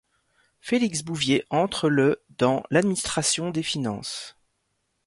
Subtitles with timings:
[0.61, 4.35] Félix Bouvier entre le dans l'administration des finances.